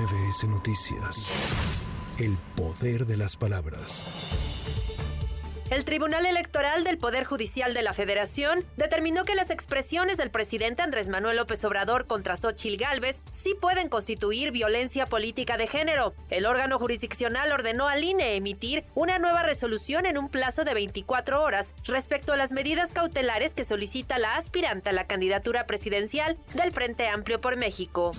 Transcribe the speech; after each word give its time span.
MBS 0.00 0.44
Noticias. 0.44 1.30
El 2.18 2.38
poder 2.56 3.04
de 3.04 3.18
las 3.18 3.36
palabras. 3.36 4.02
El 5.68 5.84
Tribunal 5.84 6.24
Electoral 6.24 6.84
del 6.84 6.96
Poder 6.96 7.24
Judicial 7.24 7.74
de 7.74 7.82
la 7.82 7.92
Federación 7.92 8.64
determinó 8.78 9.24
que 9.24 9.34
las 9.34 9.50
expresiones 9.50 10.16
del 10.16 10.30
presidente 10.30 10.80
Andrés 10.80 11.08
Manuel 11.10 11.36
López 11.36 11.62
Obrador 11.66 12.06
contra 12.06 12.38
Xochil 12.38 12.78
Gálvez 12.78 13.22
sí 13.30 13.54
pueden 13.60 13.90
constituir 13.90 14.52
violencia 14.52 15.04
política 15.04 15.58
de 15.58 15.66
género. 15.66 16.14
El 16.30 16.46
órgano 16.46 16.78
jurisdiccional 16.78 17.52
ordenó 17.52 17.86
al 17.86 18.02
INE 18.02 18.36
emitir 18.36 18.84
una 18.94 19.18
nueva 19.18 19.42
resolución 19.42 20.06
en 20.06 20.16
un 20.16 20.30
plazo 20.30 20.64
de 20.64 20.72
24 20.72 21.42
horas 21.42 21.74
respecto 21.84 22.32
a 22.32 22.36
las 22.38 22.52
medidas 22.52 22.90
cautelares 22.92 23.52
que 23.52 23.66
solicita 23.66 24.16
la 24.16 24.36
aspirante 24.36 24.88
a 24.88 24.94
la 24.94 25.06
candidatura 25.06 25.66
presidencial 25.66 26.38
del 26.54 26.72
Frente 26.72 27.06
Amplio 27.06 27.42
por 27.42 27.56
México. 27.56 28.12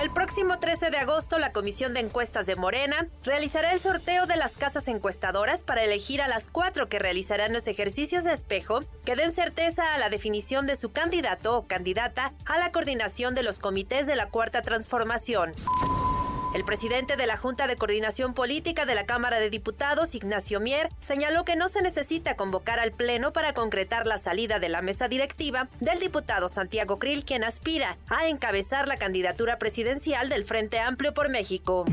El 0.00 0.10
próximo 0.10 0.58
13 0.58 0.90
de 0.90 0.96
agosto, 0.96 1.38
la 1.38 1.52
Comisión 1.52 1.94
de 1.94 2.00
Encuestas 2.00 2.46
de 2.46 2.56
Morena 2.56 3.08
realizará 3.24 3.72
el 3.72 3.80
sorteo 3.80 4.26
de 4.26 4.36
las 4.36 4.56
casas 4.56 4.88
encuestadoras 4.88 5.62
para 5.62 5.84
elegir 5.84 6.22
a 6.22 6.28
las 6.28 6.48
cuatro 6.48 6.88
que 6.88 6.98
realizarán 6.98 7.52
los 7.52 7.66
ejercicios 7.66 8.24
de 8.24 8.32
espejo 8.32 8.84
que 9.04 9.16
den 9.16 9.34
certeza 9.34 9.94
a 9.94 9.98
la 9.98 10.10
definición 10.10 10.66
de 10.66 10.76
su 10.76 10.92
candidato 10.92 11.56
o 11.56 11.66
candidata 11.66 12.32
a 12.46 12.58
la 12.58 12.72
coordinación 12.72 13.34
de 13.34 13.42
los 13.42 13.58
comités 13.58 14.06
de 14.06 14.16
la 14.16 14.28
Cuarta 14.28 14.62
Transformación. 14.62 15.52
El 16.54 16.64
presidente 16.64 17.16
de 17.16 17.26
la 17.26 17.38
Junta 17.38 17.66
de 17.66 17.76
Coordinación 17.76 18.34
Política 18.34 18.84
de 18.84 18.94
la 18.94 19.06
Cámara 19.06 19.40
de 19.40 19.48
Diputados, 19.48 20.14
Ignacio 20.14 20.60
Mier, 20.60 20.90
señaló 21.00 21.46
que 21.46 21.56
no 21.56 21.68
se 21.68 21.80
necesita 21.80 22.36
convocar 22.36 22.78
al 22.78 22.92
Pleno 22.92 23.32
para 23.32 23.54
concretar 23.54 24.06
la 24.06 24.18
salida 24.18 24.58
de 24.58 24.68
la 24.68 24.82
mesa 24.82 25.08
directiva 25.08 25.70
del 25.80 25.98
diputado 25.98 26.50
Santiago 26.50 26.98
Krill, 26.98 27.24
quien 27.24 27.42
aspira 27.42 27.96
a 28.10 28.26
encabezar 28.26 28.86
la 28.86 28.98
candidatura 28.98 29.58
presidencial 29.58 30.28
del 30.28 30.44
Frente 30.44 30.78
Amplio 30.78 31.14
por 31.14 31.30
México. 31.30 31.86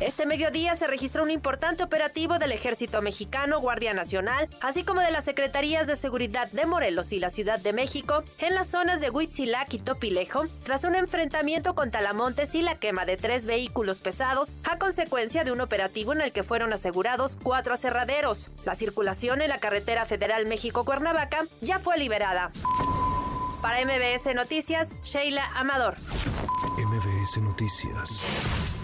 Este 0.00 0.26
mediodía 0.26 0.76
se 0.76 0.88
registró 0.88 1.22
un 1.22 1.30
importante 1.30 1.84
operativo 1.84 2.38
del 2.38 2.50
Ejército 2.50 3.00
Mexicano, 3.00 3.60
Guardia 3.60 3.94
Nacional, 3.94 4.48
así 4.60 4.82
como 4.82 5.00
de 5.00 5.12
las 5.12 5.24
Secretarías 5.24 5.86
de 5.86 5.96
Seguridad 5.96 6.50
de 6.50 6.66
Morelos 6.66 7.12
y 7.12 7.20
la 7.20 7.30
Ciudad 7.30 7.60
de 7.60 7.72
México 7.72 8.24
en 8.38 8.54
las 8.54 8.68
zonas 8.68 9.00
de 9.00 9.10
Huitzilac 9.10 9.72
y 9.72 9.78
Topilejo, 9.78 10.46
tras 10.64 10.82
un 10.84 10.96
enfrentamiento 10.96 11.74
con 11.74 11.92
Talamontes 11.92 12.54
y 12.56 12.62
la 12.62 12.78
quema 12.78 13.06
de 13.06 13.16
tres 13.16 13.46
vehículos 13.46 14.00
pesados 14.00 14.56
a 14.64 14.78
consecuencia 14.78 15.44
de 15.44 15.52
un 15.52 15.60
operativo 15.60 16.12
en 16.12 16.22
el 16.22 16.32
que 16.32 16.42
fueron 16.42 16.72
asegurados 16.72 17.38
cuatro 17.40 17.74
aserraderos. 17.74 18.50
La 18.64 18.74
circulación 18.74 19.42
en 19.42 19.48
la 19.48 19.58
carretera 19.58 20.06
federal 20.06 20.46
México-Cuernavaca 20.46 21.44
ya 21.60 21.78
fue 21.78 21.98
liberada. 21.98 22.50
Para 23.62 23.82
MBS 23.84 24.34
Noticias, 24.34 24.88
Sheila 25.02 25.48
Amador. 25.54 25.96
MBS 26.76 27.38
Noticias. 27.38 28.83